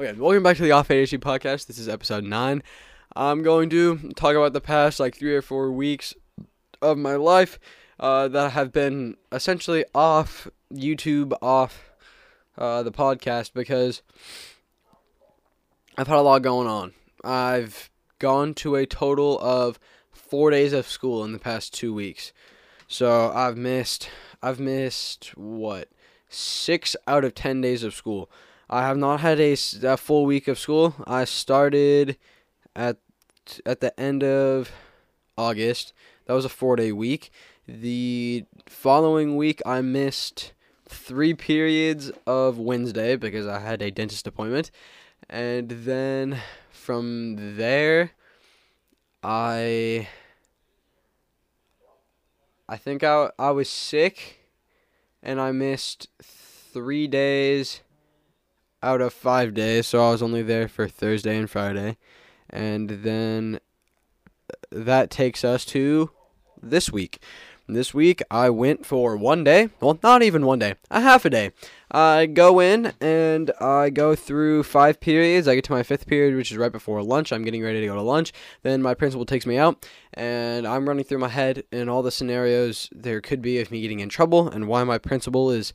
[0.00, 1.66] Okay, welcome back to the Off ADHD podcast.
[1.66, 2.62] This is episode nine.
[3.16, 6.14] I'm going to talk about the past like three or four weeks
[6.80, 7.58] of my life
[7.98, 11.90] uh, that have been essentially off YouTube, off
[12.56, 14.02] uh, the podcast because
[15.96, 16.92] I've had a lot going on.
[17.24, 17.90] I've
[18.20, 19.80] gone to a total of
[20.12, 22.32] four days of school in the past two weeks,
[22.86, 24.10] so I've missed.
[24.44, 25.88] I've missed what
[26.28, 28.30] six out of ten days of school.
[28.70, 30.94] I have not had a, a full week of school.
[31.06, 32.18] I started
[32.76, 32.98] at
[33.64, 34.70] at the end of
[35.38, 35.94] August.
[36.26, 37.30] That was a four day week.
[37.66, 40.52] The following week, I missed
[40.86, 44.70] three periods of Wednesday because I had a dentist appointment.
[45.30, 46.38] And then
[46.70, 48.12] from there,
[49.22, 50.08] I.
[52.70, 54.40] I think I, I was sick
[55.22, 57.80] and I missed three days
[58.82, 61.96] out of five days, so I was only there for Thursday and Friday.
[62.50, 63.60] And then
[64.70, 66.10] that takes us to
[66.62, 67.20] this week.
[67.70, 69.68] This week I went for one day.
[69.80, 71.50] Well, not even one day, a half a day.
[71.90, 75.46] I go in and I go through five periods.
[75.46, 77.30] I get to my fifth period, which is right before lunch.
[77.30, 78.32] I'm getting ready to go to lunch.
[78.62, 82.10] Then my principal takes me out, and I'm running through my head in all the
[82.10, 85.74] scenarios there could be of me getting in trouble and why my principal is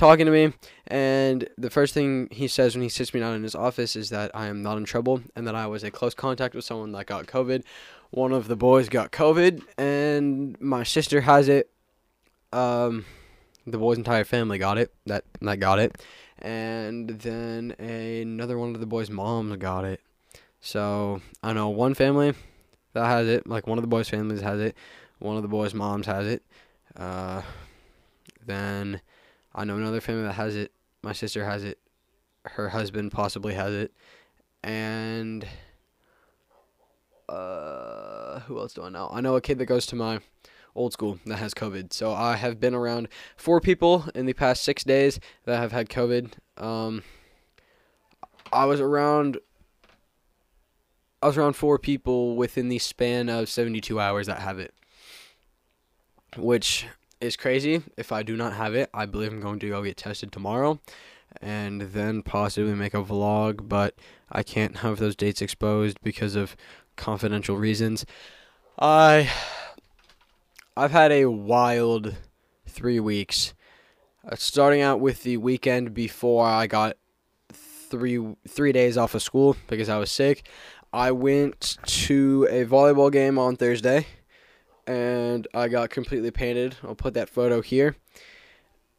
[0.00, 0.52] talking to me.
[0.88, 4.08] And the first thing he says when he sits me down in his office is
[4.10, 6.92] that I am not in trouble and that I was a close contact with someone
[6.92, 7.62] that got COVID.
[8.10, 11.70] One of the boys got COVID, and my sister has it.
[12.52, 13.04] Um,
[13.64, 14.92] the boy's entire family got it.
[15.06, 16.02] That that got it,
[16.40, 20.00] and then another one of the boys' moms got it.
[20.60, 22.34] So I know one family
[22.94, 23.46] that has it.
[23.46, 24.74] Like one of the boys' families has it.
[25.20, 26.42] One of the boys' moms has it.
[26.96, 27.42] Uh,
[28.44, 29.00] then
[29.54, 30.72] I know another family that has it.
[31.02, 31.78] My sister has it.
[32.44, 33.92] Her husband possibly has it,
[34.62, 35.46] and
[37.28, 39.08] uh, who else do I know?
[39.12, 40.20] I know a kid that goes to my
[40.74, 41.92] old school that has COVID.
[41.92, 45.88] So I have been around four people in the past six days that have had
[45.88, 46.32] COVID.
[46.56, 47.02] Um,
[48.52, 49.38] I was around.
[51.22, 54.72] I was around four people within the span of 72 hours that have it,
[56.36, 56.86] which
[57.20, 57.82] is crazy.
[57.96, 60.80] If I do not have it, I believe I'm going to go get tested tomorrow
[61.40, 63.94] and then possibly make a vlog, but
[64.30, 66.56] I can't have those dates exposed because of
[66.96, 68.04] confidential reasons.
[68.78, 69.30] I
[70.76, 72.16] I've had a wild
[72.66, 73.54] 3 weeks.
[74.26, 76.96] Uh, starting out with the weekend before I got
[77.52, 80.48] 3 3 days off of school because I was sick.
[80.92, 84.06] I went to a volleyball game on Thursday
[84.90, 86.76] and I got completely painted.
[86.82, 87.94] I'll put that photo here.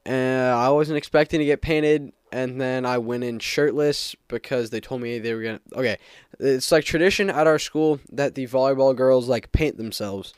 [0.06, 4.80] And I wasn't expecting to get painted and then I went in shirtless because they
[4.80, 5.60] told me they were gonna.
[5.76, 5.98] Okay,
[6.40, 10.34] it's like tradition at our school that the volleyball girls like paint themselves.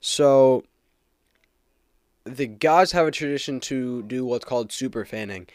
[0.00, 0.64] So
[2.24, 5.46] the guys have a tradition to do what's called super fanning,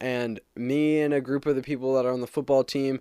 [0.00, 3.00] and me and a group of the people that are on the football team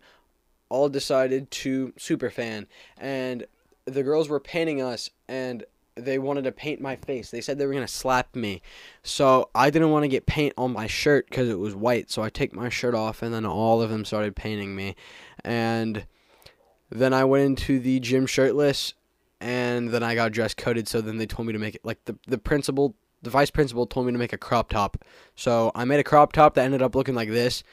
[0.68, 3.46] all decided to super fan, and
[3.86, 5.64] the girls were painting us, and
[5.96, 7.32] they wanted to paint my face.
[7.32, 8.62] They said they were going to slap me.
[9.04, 12.10] So I didn't want to get paint on my shirt because it was white.
[12.10, 14.96] So I take my shirt off, and then all of them started painting me.
[15.44, 16.06] And
[16.90, 18.94] then I went into the gym shirtless,
[19.40, 20.88] and then I got dress coded.
[20.88, 23.86] So then they told me to make it like the, the principal, the vice principal
[23.86, 24.98] told me to make a crop top.
[25.36, 27.64] So I made a crop top that ended up looking like this.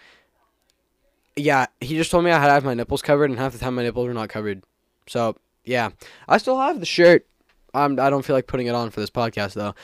[1.36, 3.58] Yeah, he just told me I had to have my nipples covered, and half the
[3.58, 4.62] time my nipples were not covered.
[5.06, 5.90] So yeah,
[6.28, 7.26] I still have the shirt
[7.74, 9.74] I'm I don't feel like putting it on for this podcast though.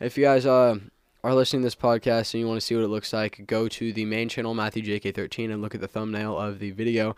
[0.00, 0.76] If you guys uh,
[1.24, 3.68] are listening to this podcast and you want to see what it looks like, go
[3.68, 7.16] to the main channel Matthew JK13 and look at the thumbnail of the video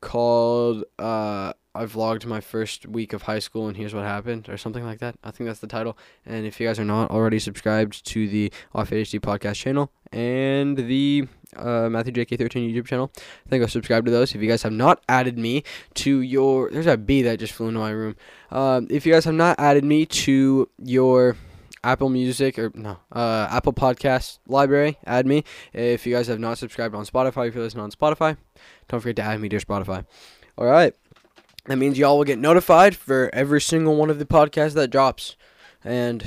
[0.00, 4.56] called uh, I vlogged my first week of high school and here's what happened or
[4.56, 5.16] something like that.
[5.22, 5.96] I think that's the title.
[6.26, 10.76] And if you guys are not already subscribed to the Off ADHD podcast channel and
[10.76, 14.34] the uh, Matthew JK13 YouTube channel, I think I'll subscribe to those.
[14.34, 15.64] If you guys have not added me
[15.94, 18.16] to your, there's a bee that just flew into my room.
[18.50, 21.36] Um, if you guys have not added me to your
[21.84, 25.44] Apple Music or no, uh, Apple Podcast library, add me.
[25.72, 28.36] If you guys have not subscribed on Spotify, if you're listening on Spotify,
[28.88, 30.04] don't forget to add me to Spotify.
[30.56, 30.94] All right.
[31.66, 35.36] That means y'all will get notified for every single one of the podcasts that drops.
[35.84, 36.26] And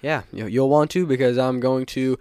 [0.00, 2.18] yeah, you'll want to because I'm going to,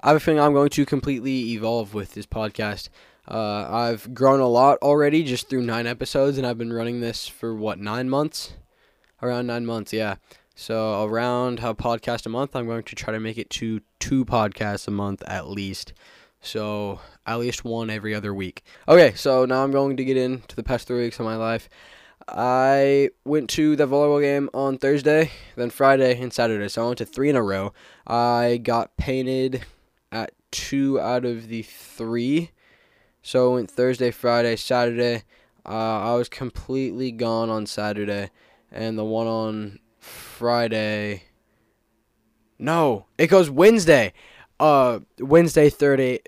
[0.00, 2.88] I have a feeling I'm going to completely evolve with this podcast.
[3.26, 7.26] Uh, I've grown a lot already just through nine episodes, and I've been running this
[7.26, 8.52] for what, nine months?
[9.20, 10.14] Around nine months, yeah.
[10.54, 14.24] So around a podcast a month, I'm going to try to make it to two
[14.24, 15.94] podcasts a month at least.
[16.40, 18.62] So at least one every other week.
[18.86, 21.68] Okay, so now I'm going to get into the past three weeks of my life.
[22.28, 26.68] I went to the volleyball game on Thursday, then Friday, and Saturday.
[26.68, 27.72] So I went to three in a row.
[28.06, 29.64] I got painted
[30.50, 32.50] two out of the three.
[33.22, 35.24] So I went Thursday, Friday, Saturday.
[35.66, 38.30] Uh, I was completely gone on Saturday,
[38.72, 41.24] and the one on Friday.
[42.58, 44.12] No, it goes Wednesday.
[44.58, 46.20] Uh, Wednesday, Thursday,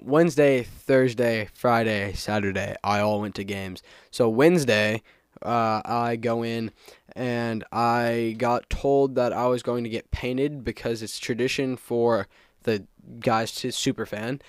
[0.00, 2.76] Wednesday, Thursday, Friday, Saturday.
[2.84, 3.82] I all went to games.
[4.10, 5.02] So Wednesday,
[5.42, 6.70] uh, I go in
[7.16, 12.28] and I got told that I was going to get painted because it's tradition for
[12.64, 12.86] the
[13.20, 14.42] guys super fan,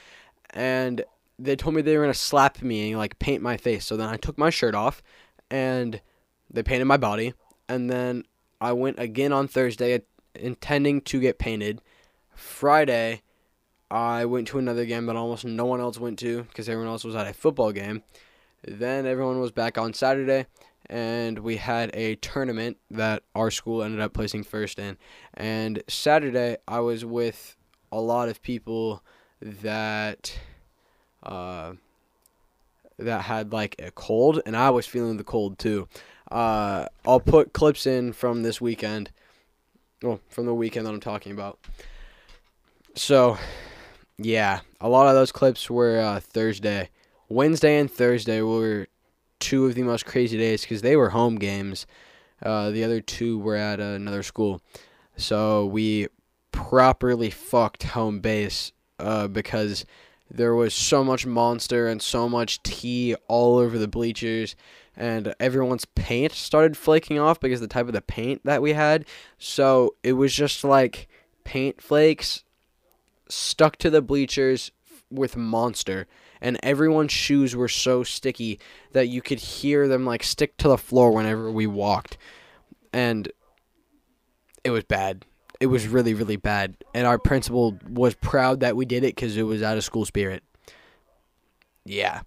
[0.51, 1.03] and
[1.37, 3.85] they told me they were gonna slap me and like paint my face.
[3.85, 5.01] So then I took my shirt off,
[5.49, 6.01] and
[6.49, 7.33] they painted my body,
[7.69, 8.23] and then
[8.59, 10.01] I went again on Thursday
[10.33, 11.81] intending to get painted.
[12.33, 13.21] Friday,
[13.91, 17.03] I went to another game that almost no one else went to because everyone else
[17.03, 18.03] was at a football game.
[18.63, 20.47] Then everyone was back on Saturday,
[20.89, 24.97] and we had a tournament that our school ended up placing first in.
[25.33, 27.55] And Saturday, I was with
[27.95, 29.01] a lot of people
[29.41, 30.37] that
[31.23, 31.73] uh,
[32.99, 35.87] that had like a cold, and I was feeling the cold too.
[36.29, 39.11] Uh, I'll put clips in from this weekend,
[40.01, 41.59] well, from the weekend that I'm talking about.
[42.95, 43.37] So,
[44.17, 46.89] yeah, a lot of those clips were uh, Thursday.
[47.29, 48.87] Wednesday and Thursday were
[49.39, 51.85] two of the most crazy days because they were home games.
[52.43, 54.61] Uh, the other two were at another school.
[55.17, 56.07] So we
[56.55, 59.85] properly fucked home base uh, because
[60.31, 64.55] there was so much monster and so much tea all over the bleachers
[64.95, 69.05] and everyone's paint started flaking off because the type of the paint that we had.
[69.37, 71.09] So it was just like
[71.43, 72.45] paint flakes
[73.27, 74.71] stuck to the bleachers
[75.11, 76.07] with monster
[76.39, 78.59] and everyone's shoes were so sticky
[78.93, 82.17] that you could hear them like stick to the floor whenever we walked.
[82.93, 83.29] And
[84.63, 85.25] it was bad
[85.59, 86.75] it was really really bad.
[86.93, 90.05] And our principal was proud that we did it because it was out of school
[90.05, 90.43] spirit.
[91.85, 92.21] Yeah.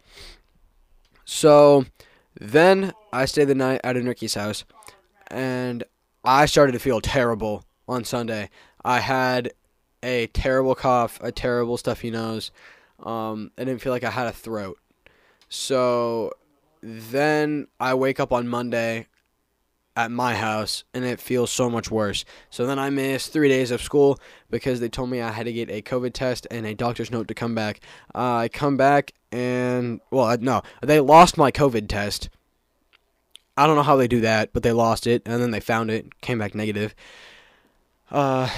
[1.24, 1.84] So
[2.40, 4.64] then i stayed the night at enrique's house
[5.28, 5.82] and
[6.24, 8.48] i started to feel terrible on sunday.
[8.84, 9.52] I had
[10.02, 12.52] a terrible cough a terrible stuffy nose
[13.02, 14.78] um, i didn't feel like i had a throat.
[15.48, 16.32] So
[16.80, 19.08] then i wake up on monday
[19.98, 22.24] at my house and it feels so much worse.
[22.50, 25.52] So then I missed three days of school because they told me I had to
[25.52, 27.80] get a COVID test and a doctor's note to come back.
[28.14, 32.30] Uh, I come back and, well, no, they lost my COVID test.
[33.56, 35.90] I don't know how they do that, but they lost it and then they found
[35.90, 36.94] it, came back negative.
[38.08, 38.48] Uh,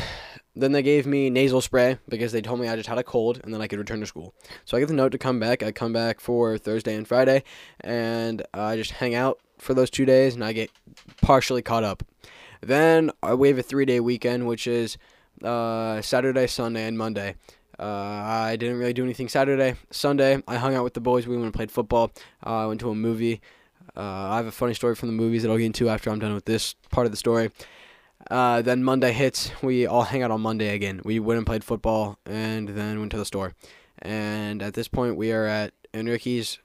[0.54, 3.40] then they gave me nasal spray because they told me I just had a cold
[3.42, 4.34] and then I could return to school.
[4.66, 5.62] So I get the note to come back.
[5.62, 7.44] I come back for Thursday and Friday
[7.80, 10.70] and I just hang out for those two days and I get
[11.20, 12.02] partially caught up.
[12.60, 14.98] Then uh, we have a three day weekend, which is
[15.42, 17.36] uh, Saturday, Sunday, and Monday.
[17.78, 19.76] Uh, I didn't really do anything Saturday.
[19.90, 21.26] Sunday, I hung out with the boys.
[21.26, 22.12] We went and played football.
[22.44, 23.40] Uh, I went to a movie.
[23.96, 26.18] Uh, I have a funny story from the movies that I'll get into after I'm
[26.18, 27.50] done with this part of the story.
[28.28, 29.50] Then Monday hits.
[29.62, 31.00] We all hang out on Monday again.
[31.04, 33.54] We went and played football and then went to the store.
[33.98, 36.58] And at this point, we are at Enrique's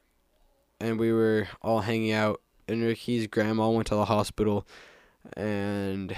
[0.80, 4.66] and we were all hanging out Enrique's grandma went to the hospital,
[5.36, 6.16] and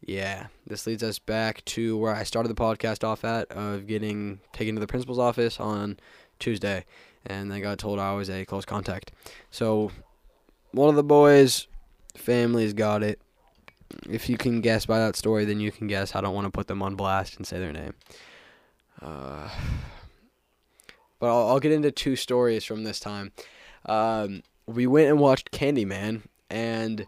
[0.00, 4.40] yeah, this leads us back to where I started the podcast off at of getting
[4.52, 5.98] taken to the principal's office on
[6.38, 6.84] Tuesday,
[7.26, 9.12] and then got told I was a close contact.
[9.50, 9.90] So
[10.72, 11.66] one of the boys'
[12.14, 13.20] families got it.
[14.08, 16.14] If you can guess by that story, then you can guess.
[16.14, 17.94] I don't want to put them on blast and say their name.
[19.00, 19.48] Uh,
[21.18, 23.32] but I'll, I'll, get into two stories from this time.
[23.86, 27.06] Um, we went and watched Candyman, and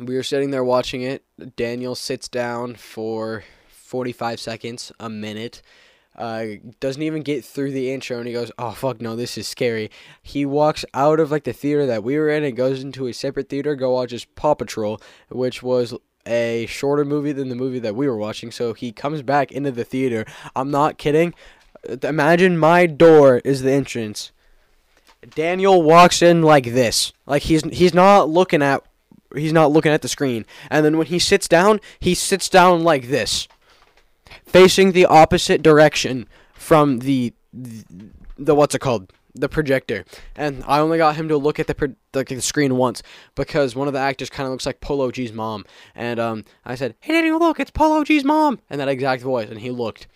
[0.00, 1.22] we were sitting there watching it.
[1.56, 5.62] Daniel sits down for 45 seconds, a minute.
[6.16, 6.46] Uh,
[6.80, 9.88] doesn't even get through the intro and he goes, Oh fuck no, this is scary.
[10.20, 13.12] He walks out of like the theater that we were in and goes into a
[13.12, 15.94] separate theater, go watches Paw Patrol, which was
[16.26, 18.50] a shorter movie than the movie that we were watching.
[18.50, 20.24] So he comes back into the theater.
[20.56, 21.34] I'm not kidding.
[22.02, 24.32] Imagine my door is the entrance
[25.34, 27.12] Daniel walks in like this.
[27.26, 28.84] Like he's he's not looking at
[29.34, 30.46] he's not looking at the screen.
[30.70, 33.48] And then when he sits down, he sits down like this.
[34.44, 37.84] Facing the opposite direction from the the,
[38.36, 39.12] the what's it called?
[39.34, 40.04] The projector.
[40.34, 43.02] And I only got him to look at the pro- the, the screen once
[43.34, 45.64] because one of the actors kind of looks like Polo G's mom.
[45.94, 49.48] And um I said, "Hey Daniel, look, it's Polo G's mom." And that exact voice
[49.48, 50.06] and he looked.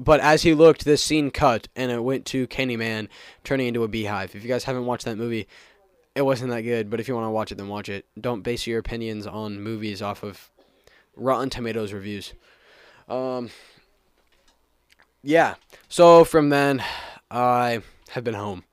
[0.00, 3.08] But as he looked, this scene cut and it went to Candyman
[3.44, 4.34] turning into a beehive.
[4.34, 5.46] If you guys haven't watched that movie,
[6.14, 6.88] it wasn't that good.
[6.88, 8.06] But if you want to watch it, then watch it.
[8.18, 10.50] Don't base your opinions on movies off of
[11.16, 12.32] Rotten Tomatoes reviews.
[13.10, 13.50] Um,
[15.22, 15.56] yeah.
[15.90, 16.82] So from then,
[17.30, 18.64] I have been home.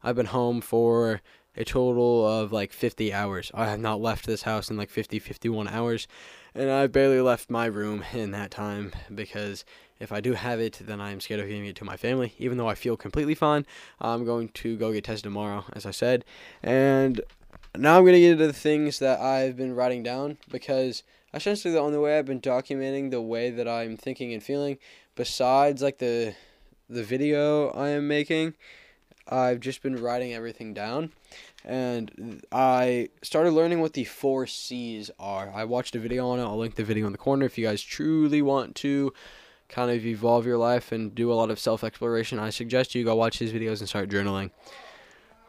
[0.00, 1.22] I've been home for
[1.56, 3.50] a total of like 50 hours.
[3.52, 6.06] I have not left this house in like 50, 51 hours.
[6.54, 9.64] And I barely left my room in that time because
[10.00, 12.34] if I do have it, then I'm scared of giving it to my family.
[12.38, 13.66] Even though I feel completely fine,
[14.00, 16.24] I'm going to go get tested tomorrow, as I said.
[16.62, 17.20] And
[17.76, 21.02] now I'm going to get into the things that I've been writing down because
[21.34, 24.78] essentially the only way I've been documenting the way that I'm thinking and feeling,
[25.14, 26.34] besides like the
[26.90, 28.54] the video I am making,
[29.28, 31.12] I've just been writing everything down.
[31.64, 35.52] And I started learning what the four C's are.
[35.54, 36.42] I watched a video on it.
[36.42, 39.12] I'll link the video in the corner if you guys truly want to
[39.68, 43.04] kind of evolve your life and do a lot of self exploration, I suggest you
[43.04, 44.50] go watch these videos and start journaling.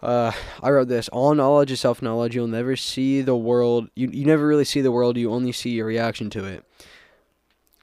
[0.02, 0.32] Uh,
[0.64, 2.36] I wrote this all knowledge is self knowledge.
[2.36, 3.90] You'll never see the world.
[3.96, 5.18] You, you never really see the world.
[5.18, 6.64] You only see your reaction to it.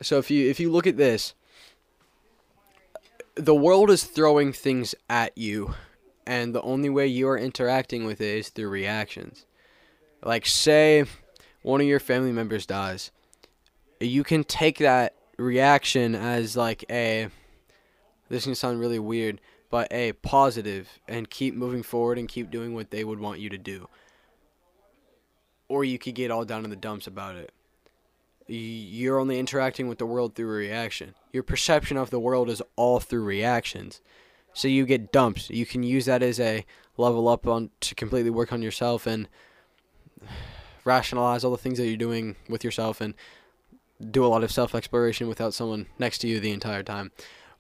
[0.03, 1.35] So if you if you look at this,
[3.35, 5.75] the world is throwing things at you,
[6.27, 9.47] and the only way you are interacting with it is through reactions.
[10.25, 11.05] Like say,
[11.63, 13.11] one of your family members dies,
[14.01, 17.29] you can take that reaction as like a
[18.29, 19.41] this can sound really weird,
[19.71, 23.49] but a positive and keep moving forward and keep doing what they would want you
[23.51, 23.89] to do.
[25.69, 27.53] Or you could get all down in the dumps about it.
[28.49, 31.15] You're only interacting with the world through a reaction.
[31.33, 34.01] Your perception of the world is all through reactions.
[34.57, 35.51] So you get dumped.
[35.51, 36.65] You can use that as a
[36.97, 39.29] level up on to completely work on yourself and
[40.85, 43.13] rationalize all the things that you're doing with yourself and
[44.11, 47.13] do a lot of self exploration without someone next to you the entire time.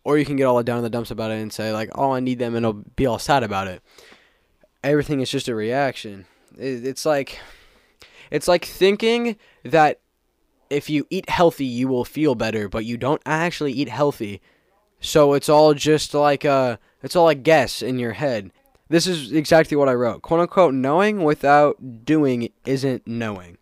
[0.04, 2.12] Or you can get all down in the dumps about it and say like, "Oh,
[2.12, 3.82] I need them," and I'll be all sad about it.
[4.82, 6.24] Everything is just a reaction.
[6.56, 7.38] It's like,
[8.30, 10.00] it's like thinking that
[10.70, 14.40] if you eat healthy, you will feel better, but you don't actually eat healthy.
[15.00, 18.50] So it's all just like a, it's all a guess in your head.
[18.88, 20.22] This is exactly what I wrote.
[20.22, 23.58] "Quote unquote," knowing without doing isn't knowing.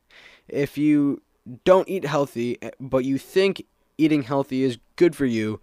[0.49, 1.23] If you
[1.65, 3.65] don't eat healthy, but you think
[3.97, 5.61] eating healthy is good for you,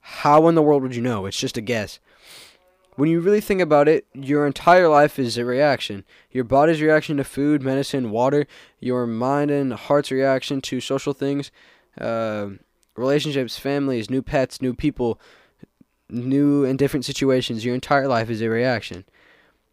[0.00, 1.26] how in the world would you know?
[1.26, 2.00] It's just a guess.
[2.96, 6.04] When you really think about it, your entire life is a reaction.
[6.32, 8.46] Your body's reaction to food, medicine, water,
[8.80, 11.52] your mind and heart's reaction to social things,
[12.00, 12.48] uh,
[12.96, 15.20] relationships, families, new pets, new people,
[16.10, 17.64] new and different situations.
[17.64, 19.04] Your entire life is a reaction.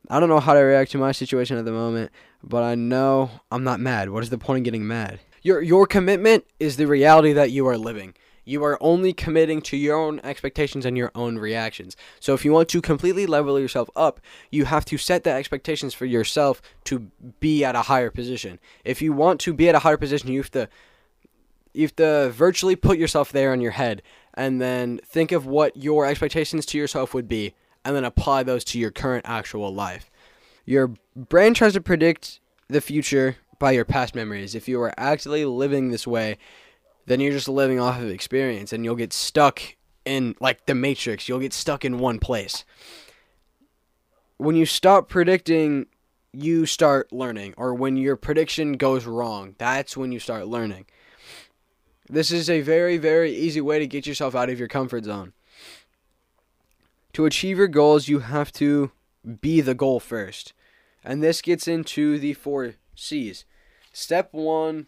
[0.10, 2.12] I don't know how to react to my situation at the moment,
[2.44, 4.10] but I know I'm not mad.
[4.10, 5.20] What is the point of getting mad?
[5.42, 8.14] Your your commitment is the reality that you are living.
[8.48, 11.98] You are only committing to your own expectations and your own reactions.
[12.20, 15.96] So if you want to completely level yourself up, you have to set the expectations
[15.96, 18.60] for yourself to be at a higher position.
[18.84, 20.70] If you want to be at a higher position, you have to
[21.74, 24.02] you have to virtually put yourself there in your head
[24.36, 28.64] and then think of what your expectations to yourself would be and then apply those
[28.66, 30.12] to your current actual life.
[30.66, 34.56] Your brain tries to predict the future by your past memories.
[34.56, 36.38] If you are actually living this way,
[37.06, 39.62] then you're just living off of experience and you'll get stuck
[40.04, 41.30] in like the matrix.
[41.30, 42.66] You'll get stuck in one place.
[44.38, 45.86] When you stop predicting,
[46.34, 50.86] you start learning or when your prediction goes wrong, that's when you start learning.
[52.08, 55.34] This is a very very easy way to get yourself out of your comfort zone.
[57.14, 58.92] To achieve your goals, you have to
[59.42, 60.54] be the goal first.
[61.04, 63.46] And this gets into the four C's.
[63.94, 64.88] Step one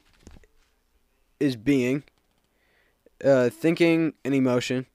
[1.40, 2.04] is being,
[3.24, 4.86] uh, thinking and emotion.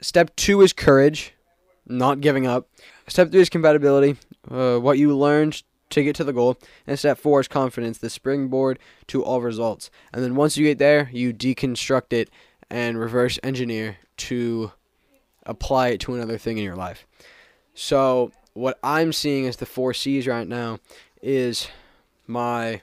[0.00, 1.34] Step two is courage,
[1.86, 2.68] not giving up.
[3.06, 4.16] Step three is compatibility,
[4.50, 6.58] uh, what you learned to get to the goal.
[6.86, 8.78] And step four is confidence, the springboard
[9.08, 9.90] to all results.
[10.12, 12.30] And then once you get there, you deconstruct it
[12.70, 14.72] and reverse engineer to
[15.44, 17.06] apply it to another thing in your life.
[17.74, 20.78] So, what I'm seeing as the four C's right now
[21.22, 21.68] is
[22.26, 22.80] my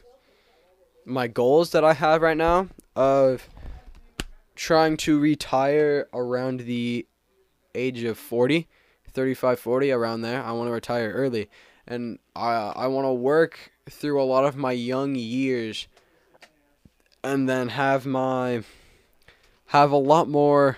[1.05, 3.49] my goals that I have right now of
[4.55, 7.07] trying to retire around the
[7.75, 8.67] age of 40,
[9.11, 10.43] 35, 40 around there.
[10.43, 11.49] I want to retire early
[11.87, 15.87] and I I want to work through a lot of my young years
[17.23, 18.63] and then have my
[19.67, 20.77] have a lot more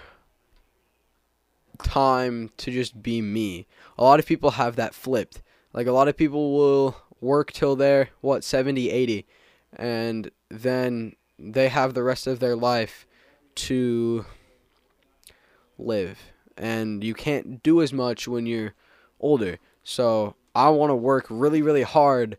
[1.84, 3.68] time to just be me.
[3.98, 5.42] A lot of people have that flipped.
[5.74, 9.26] Like a lot of people will work till they're what 70 80
[9.76, 13.06] and then they have the rest of their life
[13.56, 14.26] to
[15.78, 18.74] live, and you can't do as much when you're
[19.20, 19.58] older.
[19.84, 22.38] So I want to work really, really hard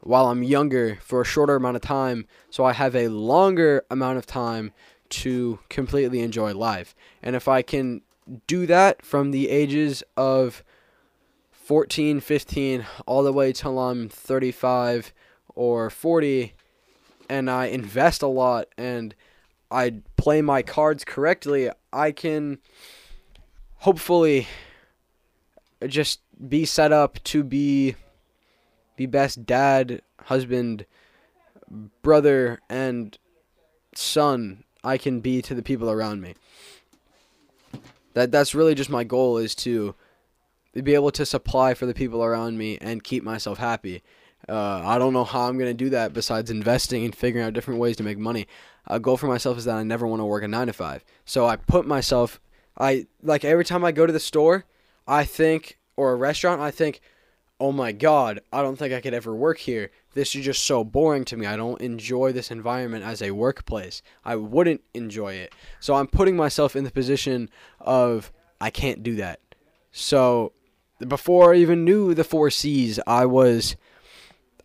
[0.00, 4.18] while I'm younger for a shorter amount of time so I have a longer amount
[4.18, 4.72] of time
[5.08, 6.94] to completely enjoy life.
[7.22, 8.02] And if I can
[8.46, 10.62] do that from the ages of
[11.50, 15.12] 14, 15, all the way till I'm 35
[15.54, 16.52] or 40,
[17.28, 19.14] and I invest a lot and
[19.70, 22.58] I play my cards correctly, I can
[23.78, 24.46] hopefully
[25.86, 27.96] just be set up to be
[28.96, 30.86] the best dad, husband,
[32.02, 33.18] brother, and
[33.94, 36.34] son I can be to the people around me.
[38.14, 39.94] That that's really just my goal is to
[40.72, 44.02] be able to supply for the people around me and keep myself happy.
[44.48, 47.80] Uh, I don't know how I'm gonna do that besides investing and figuring out different
[47.80, 48.46] ways to make money.
[48.86, 51.04] A goal for myself is that I never want to work a nine to five.
[51.24, 52.40] So I put myself,
[52.78, 54.64] I like every time I go to the store,
[55.08, 57.00] I think or a restaurant, I think,
[57.58, 59.90] oh my god, I don't think I could ever work here.
[60.14, 61.46] This is just so boring to me.
[61.46, 64.02] I don't enjoy this environment as a workplace.
[64.24, 65.54] I wouldn't enjoy it.
[65.80, 67.50] So I'm putting myself in the position
[67.80, 69.40] of I can't do that.
[69.92, 70.52] So
[71.06, 73.76] before I even knew the 4 Cs, I was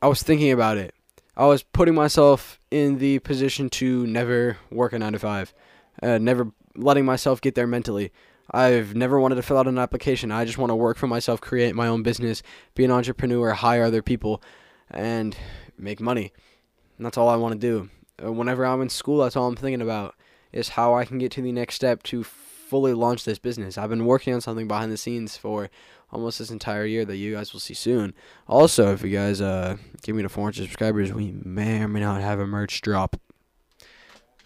[0.02, 0.94] I was thinking about it.
[1.38, 5.54] I was putting myself in the position to never work a 9 to 5.
[6.02, 8.12] Uh, never letting myself get there mentally.
[8.52, 10.32] I've never wanted to fill out an application.
[10.32, 12.44] I just want to work for myself, create my own business,
[12.76, 14.44] be an entrepreneur, hire other people,
[14.90, 15.36] and
[15.78, 16.34] make money.
[16.98, 17.90] And that's all I want to do.
[18.24, 20.16] Uh, whenever I'm in school, that's all I'm thinking about
[20.52, 23.78] is how I can get to the next step to fully launch this business.
[23.78, 25.70] I've been working on something behind the scenes for
[26.12, 28.14] almost this entire year that you guys will see soon.
[28.48, 32.22] Also, if you guys uh, give me the 400 subscribers, we may or may not
[32.22, 33.20] have a merch drop.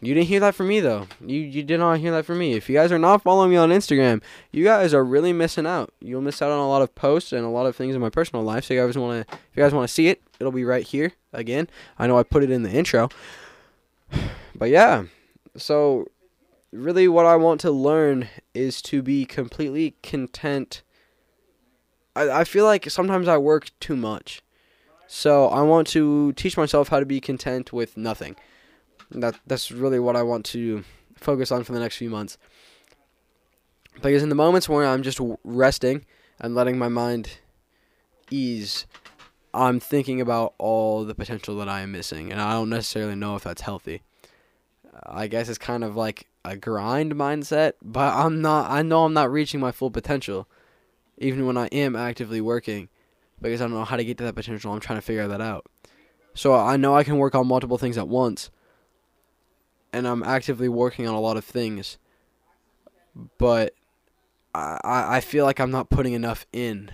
[0.06, 1.08] You didn't hear that from me though.
[1.26, 2.54] You you did not hear that from me.
[2.54, 4.22] If you guys are not following me on Instagram,
[4.52, 5.92] you guys are really missing out.
[6.00, 8.12] You'll miss out on a lot of posts and a lot of things in my
[8.12, 8.66] personal life.
[8.66, 10.86] So you guys want to, if you guys want to see it, it'll be right
[10.86, 11.68] here again.
[11.98, 13.10] I know I put it in the intro,
[14.56, 15.06] but yeah.
[15.58, 16.08] So
[16.72, 20.84] really, what I want to learn is to be completely content.
[22.16, 24.44] I I feel like sometimes I work too much,
[25.08, 28.36] so I want to teach myself how to be content with nothing.
[29.12, 30.84] That that's really what I want to
[31.16, 32.38] focus on for the next few months.
[34.02, 36.06] Because in the moments where I'm just resting
[36.40, 37.38] and letting my mind
[38.30, 38.86] ease,
[39.54, 43.36] I'm thinking about all the potential that I am missing, and I don't necessarily know
[43.36, 44.02] if that's healthy.
[45.04, 48.70] I guess it's kind of like a grind mindset, but I'm not.
[48.70, 50.48] I know I'm not reaching my full potential,
[51.18, 52.90] even when I am actively working,
[53.42, 54.74] because I don't know how to get to that potential.
[54.74, 55.66] I'm trying to figure that out.
[56.34, 58.52] So I know I can work on multiple things at once,
[59.96, 61.98] and I'm actively working on a lot of things.
[63.38, 63.74] But
[64.54, 66.92] I I feel like I'm not putting enough in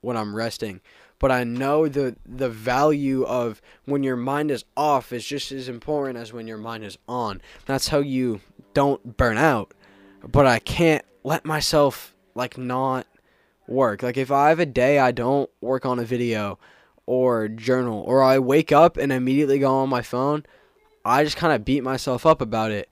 [0.00, 0.80] when I'm resting.
[1.18, 5.68] But I know the the value of when your mind is off is just as
[5.68, 7.42] important as when your mind is on.
[7.66, 8.40] That's how you
[8.72, 9.74] don't burn out.
[10.26, 13.06] But I can't let myself like not
[13.68, 14.02] work.
[14.02, 16.58] Like if I have a day I don't work on a video
[17.04, 20.46] or journal or I wake up and immediately go on my phone,
[21.04, 22.88] I just kind of beat myself up about it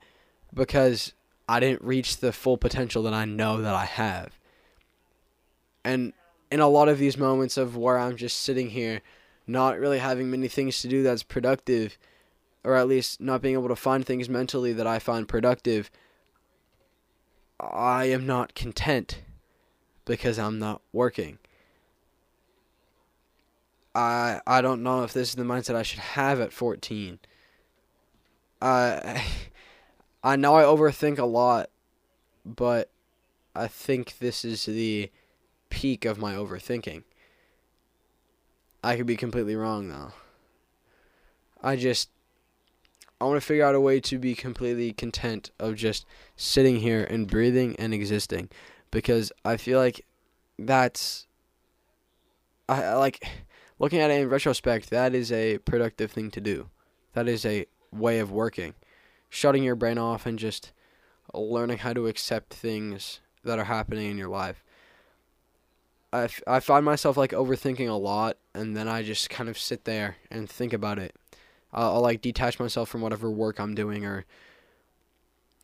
[0.53, 1.13] because
[1.47, 4.37] I didn't reach the full potential that I know that I have.
[5.83, 6.13] And
[6.51, 9.01] in a lot of these moments of where I'm just sitting here,
[9.45, 11.97] not really having many things to do that's productive,
[12.63, 15.89] or at least not being able to find things mentally that I find productive,
[17.59, 19.21] I am not content
[20.05, 21.39] because I'm not working.
[23.93, 27.19] I I don't know if this is the mindset I should have at 14
[28.61, 29.25] Uh, I
[30.23, 31.69] I know I overthink a lot,
[32.45, 32.89] but
[33.55, 35.09] I think this is the
[35.69, 37.03] peak of my overthinking.
[38.83, 40.13] I could be completely wrong though.
[41.61, 42.09] I just
[43.21, 46.05] I want to figure out a way to be completely content of just
[46.37, 48.49] sitting here and breathing and existing
[48.91, 50.05] because I feel like
[50.57, 51.27] that's
[52.67, 53.25] I like
[53.77, 56.69] looking at it in retrospect that is a productive thing to do.
[57.13, 58.73] That is a way of working.
[59.29, 60.71] Shutting your brain off and just
[61.33, 64.63] learning how to accept things that are happening in your life.
[66.11, 69.59] I, f- I find myself like overthinking a lot and then I just kind of
[69.59, 71.15] sit there and think about it.
[71.71, 74.25] I'll, I'll like detach myself from whatever work I'm doing or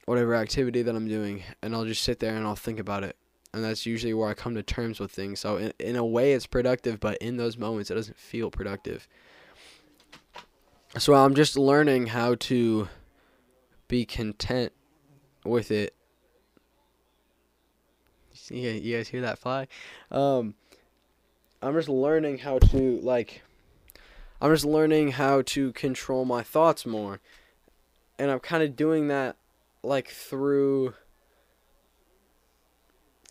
[0.05, 3.15] whatever activity that I'm doing and I'll just sit there and I'll think about it.
[3.53, 5.39] And that's usually where I come to terms with things.
[5.39, 9.07] So in, in a way it's productive, but in those moments it doesn't feel productive.
[10.97, 12.88] So I'm just learning how to
[13.88, 14.71] be content
[15.43, 15.93] with it
[18.49, 19.67] You guys, you guys hear that fly?
[20.12, 20.55] Um,
[21.62, 23.41] I'm just learning how to like.
[24.41, 27.21] I'm just learning how to control my thoughts more,
[28.19, 29.38] and I'm kind of doing that,
[29.84, 30.93] like through.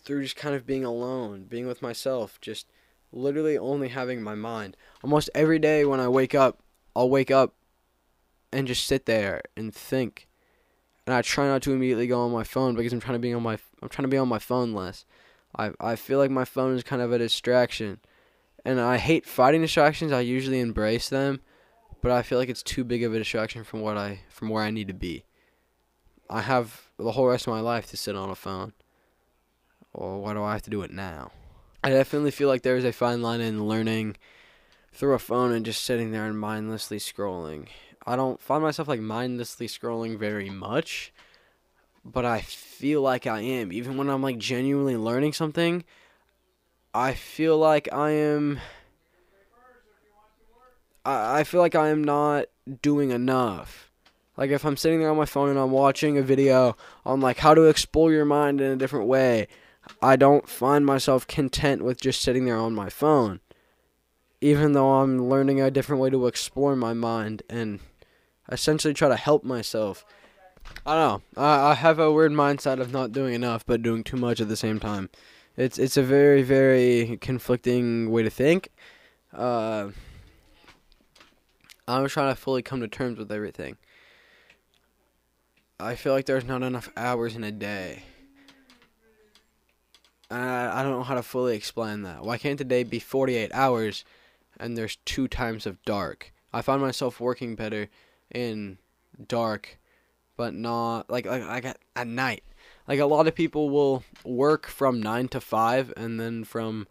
[0.03, 2.67] Through just kind of being alone, being with myself, just
[3.11, 4.77] literally only having my mind.
[5.03, 6.59] Almost every day when I wake up,
[6.95, 7.55] I'll wake up
[8.51, 10.27] and just sit there and think.
[11.05, 13.33] And I try not to immediately go on my phone because I'm trying to be
[13.33, 15.05] on my I'm trying to be on my phone less.
[15.57, 17.99] I I feel like my phone is kind of a distraction.
[18.63, 20.11] And I hate fighting distractions.
[20.11, 21.41] I usually embrace them,
[22.01, 24.63] but I feel like it's too big of a distraction from what I from where
[24.63, 25.25] I need to be.
[26.29, 28.73] I have the whole rest of my life to sit on a phone.
[29.93, 31.31] Or why do I have to do it now?
[31.83, 34.17] I definitely feel like there is a fine line in learning
[34.95, 37.67] through a phone and just sitting there and mindlessly scrolling.
[38.05, 41.13] I don't find myself like mindlessly scrolling very much,
[42.05, 43.73] but I feel like I am.
[43.73, 45.83] Even when I'm like genuinely learning something,
[46.93, 48.59] I feel like I am.
[51.07, 52.45] I, feel like I am not
[52.81, 53.91] doing enough.
[54.37, 57.37] Like if I'm sitting there on my phone and I'm watching a video on like
[57.37, 59.47] how to explore your mind in a different way,
[60.01, 63.39] I don't find myself content with just sitting there on my phone.
[64.41, 67.79] Even though I'm learning a different way to explore my mind and
[68.51, 70.05] essentially try to help myself.
[70.85, 71.41] I don't know.
[71.41, 74.47] I, I have a weird mindset of not doing enough but doing too much at
[74.47, 75.09] the same time.
[75.57, 78.69] It's it's a very very conflicting way to think.
[79.33, 79.89] Uh,
[81.87, 83.77] I'm trying to fully come to terms with everything.
[85.79, 88.03] I feel like there's not enough hours in a day.
[90.31, 92.23] I, I don't know how to fully explain that.
[92.23, 94.03] Why can't the day be 48 hours
[94.59, 96.33] and there's two times of dark?
[96.53, 97.89] I find myself working better
[98.33, 98.77] in
[99.27, 99.77] dark,
[100.37, 102.43] but not like like, like at, at night.
[102.87, 106.87] Like a lot of people will work from 9 to 5 and then from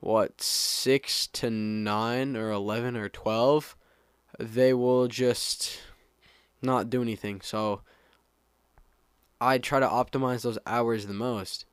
[0.00, 3.76] what 6 to 9 or 11 or 12
[4.38, 5.80] they will just
[6.62, 7.40] not do anything.
[7.40, 7.82] So
[9.40, 11.64] I try to optimize those hours the most.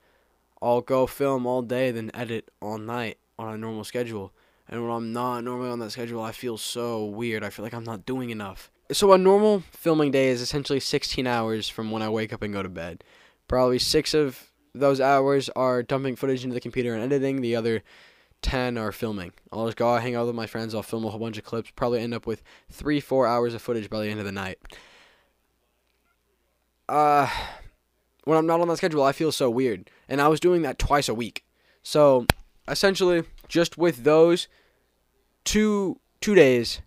[0.62, 4.34] I'll go film all day, then edit all night on a normal schedule.
[4.70, 7.44] And when I'm not normally on that schedule, I feel so weird.
[7.44, 8.70] I feel like I'm not doing enough.
[8.92, 12.54] So a normal filming day is essentially 16 hours from when I wake up and
[12.54, 13.04] go to bed.
[13.48, 17.42] Probably six of those hours are dumping footage into the computer and editing.
[17.42, 17.84] The other
[18.42, 19.34] 10 are filming.
[19.52, 20.76] I'll just go hang out with my friends.
[20.76, 21.72] I'll film a whole bunch of clips.
[21.76, 24.60] Probably end up with three, four hours of footage by the end of the night.
[26.88, 27.30] Uh,
[28.24, 29.90] when I'm not on that schedule, I feel so weird.
[30.08, 31.44] And I was doing that twice a week.
[31.84, 32.26] So
[32.68, 34.48] essentially, just with those
[35.48, 36.82] two two days,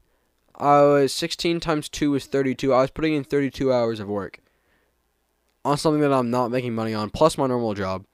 [0.55, 2.73] I was 16 times 2 is 32.
[2.73, 4.41] I was putting in 32 hours of work
[5.65, 8.05] on something that I'm not making money on, plus my normal job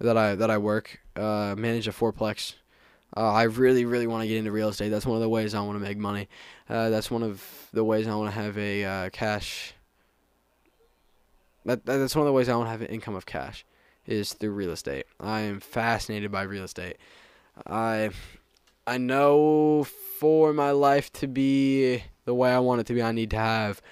[0.00, 2.54] that I that I work, uh, manage a fourplex.
[3.16, 4.88] Uh, I really, really want to get into real estate.
[4.88, 6.28] That's one of the ways I want to make money.
[6.68, 9.74] Uh, that's one of the ways I want to have a uh, cash
[11.64, 13.64] that, that's one of the ways I want to have an income of cash
[14.06, 15.06] is through real estate.
[15.18, 16.98] I am fascinated by real estate.
[17.66, 18.10] I
[18.86, 23.12] I know for my life to be the way I want it to be, I
[23.12, 23.82] need to have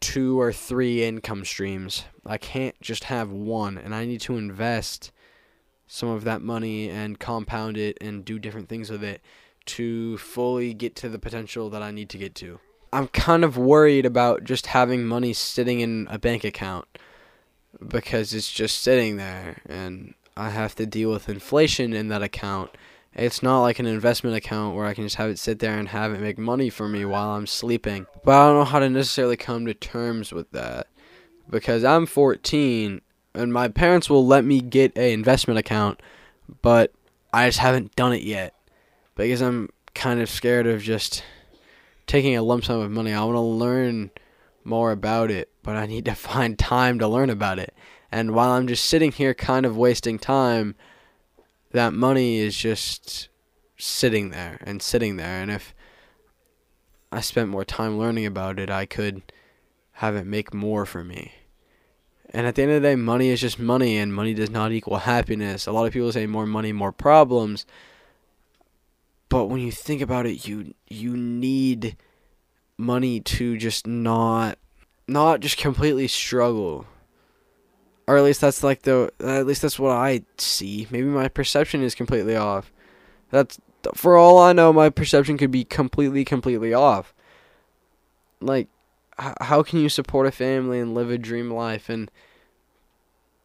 [0.00, 2.04] two or three income streams.
[2.26, 5.12] I can't just have one, and I need to invest
[5.86, 9.20] some of that money and compound it and do different things with it
[9.66, 12.60] to fully get to the potential that I need to get to.
[12.92, 16.86] I'm kind of worried about just having money sitting in a bank account
[17.86, 22.70] because it's just sitting there and I have to deal with inflation in that account.
[23.16, 25.88] It's not like an investment account where I can just have it sit there and
[25.88, 28.06] have it make money for me while I'm sleeping.
[28.24, 30.88] But I don't know how to necessarily come to terms with that
[31.48, 33.00] because I'm 14
[33.34, 36.00] and my parents will let me get an investment account,
[36.62, 36.92] but
[37.32, 38.54] I just haven't done it yet
[39.14, 41.22] because I'm kind of scared of just
[42.06, 43.12] taking a lump sum of money.
[43.12, 44.10] I want to learn
[44.64, 47.74] more about it, but I need to find time to learn about it.
[48.10, 50.74] And while I'm just sitting here kind of wasting time,
[51.74, 53.28] that money is just
[53.76, 55.42] sitting there and sitting there.
[55.42, 55.74] And if
[57.10, 59.22] I spent more time learning about it, I could
[59.94, 61.32] have it make more for me.
[62.30, 64.70] And at the end of the day, money is just money, and money does not
[64.70, 65.66] equal happiness.
[65.66, 67.66] A lot of people say more money, more problems.
[69.28, 71.96] But when you think about it, you you need
[72.78, 74.58] money to just not
[75.08, 76.86] not just completely struggle.
[78.06, 80.86] Or at least that's like the uh, at least that's what I see.
[80.90, 82.70] Maybe my perception is completely off.
[83.30, 83.58] That's
[83.94, 87.14] for all I know my perception could be completely completely off.
[88.40, 88.68] Like
[89.18, 92.10] how can you support a family and live a dream life and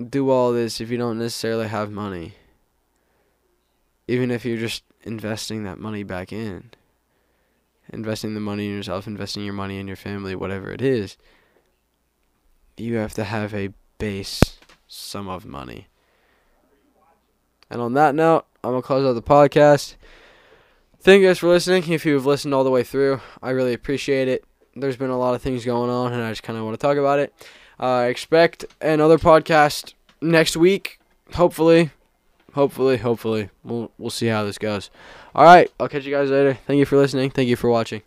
[0.07, 2.35] do all this if you don't necessarily have money.
[4.07, 6.71] Even if you're just investing that money back in.
[7.91, 11.17] Investing the money in yourself, investing your money in your family, whatever it is.
[12.77, 14.57] You have to have a base
[14.87, 15.87] sum of money.
[17.69, 19.95] And on that note, I'm going to close out the podcast.
[20.99, 21.87] Thank you guys for listening.
[21.91, 24.43] If you've listened all the way through, I really appreciate it.
[24.75, 26.81] There's been a lot of things going on, and I just kind of want to
[26.81, 27.33] talk about it.
[27.79, 30.99] Uh, expect another podcast next week,
[31.35, 31.91] hopefully.
[32.53, 33.49] Hopefully, hopefully.
[33.63, 34.89] We'll, we'll see how this goes.
[35.35, 36.57] All right, I'll catch you guys later.
[36.65, 37.29] Thank you for listening.
[37.29, 38.01] Thank you for watching.